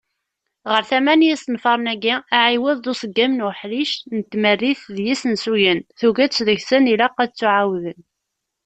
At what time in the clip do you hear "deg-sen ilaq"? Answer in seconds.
6.47-7.15